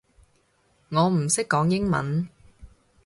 [0.89, 2.27] 我唔識講英文